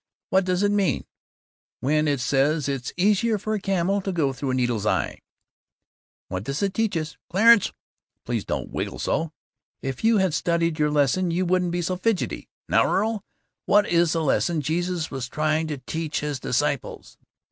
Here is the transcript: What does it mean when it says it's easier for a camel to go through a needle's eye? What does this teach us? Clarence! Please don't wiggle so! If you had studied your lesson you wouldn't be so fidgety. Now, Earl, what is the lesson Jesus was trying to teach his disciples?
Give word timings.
What 0.31 0.45
does 0.45 0.63
it 0.63 0.71
mean 0.71 1.05
when 1.79 2.07
it 2.07 2.19
says 2.19 2.67
it's 2.67 2.91
easier 2.97 3.37
for 3.37 3.53
a 3.53 3.59
camel 3.61 4.01
to 4.01 4.11
go 4.11 4.33
through 4.33 4.49
a 4.49 4.55
needle's 4.55 4.87
eye? 4.87 5.19
What 6.27 6.43
does 6.43 6.61
this 6.61 6.71
teach 6.73 6.97
us? 6.97 7.17
Clarence! 7.29 7.71
Please 8.25 8.43
don't 8.43 8.71
wiggle 8.71 8.97
so! 8.97 9.31
If 9.83 10.03
you 10.03 10.17
had 10.17 10.33
studied 10.33 10.79
your 10.79 10.89
lesson 10.89 11.29
you 11.29 11.45
wouldn't 11.45 11.69
be 11.69 11.83
so 11.83 11.97
fidgety. 11.97 12.49
Now, 12.67 12.91
Earl, 12.91 13.21
what 13.67 13.87
is 13.87 14.13
the 14.13 14.23
lesson 14.23 14.61
Jesus 14.61 15.11
was 15.11 15.29
trying 15.29 15.67
to 15.67 15.77
teach 15.77 16.21
his 16.21 16.39
disciples? 16.39 17.19